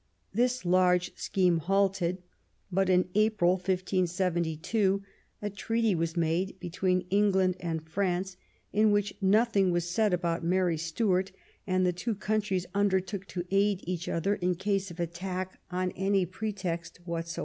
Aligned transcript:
This 0.33 0.65
large 0.65 1.15
scheme 1.15 1.59
halted; 1.59 2.23
but, 2.71 2.89
in 2.89 3.09
April, 3.13 3.51
1572, 3.51 5.03
a 5.43 5.49
treaty 5.51 5.93
was 5.93 6.17
made 6.17 6.59
between 6.59 7.05
England 7.11 7.55
and 7.59 7.87
France, 7.87 8.35
in 8.73 8.91
which 8.91 9.13
nothing 9.21 9.69
was 9.71 9.87
said 9.87 10.11
about 10.11 10.43
Mary 10.43 10.79
Stuart, 10.79 11.31
and 11.67 11.85
the 11.85 11.93
two 11.93 12.15
countries 12.15 12.65
undertook 12.73 13.27
to 13.27 13.45
aid 13.51 13.81
each 13.83 14.09
other 14.09 14.33
in 14.33 14.55
case 14.55 14.89
of 14.89 14.99
attack 14.99 15.59
on 15.69 15.91
any 15.91 16.25
pretext 16.25 16.99
whatever. 17.05 17.39